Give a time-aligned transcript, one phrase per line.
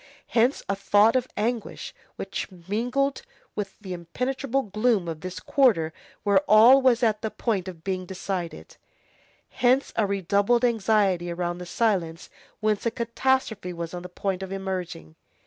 [0.29, 3.21] Hence a thought of anguish which mingled
[3.53, 5.93] with the impenetrable gloom of this quarter
[6.23, 8.77] where all was at the point of being decided;
[9.49, 14.51] hence a redoubled anxiety around that silence whence a catastrophe was on the point of
[14.51, 15.13] emerging.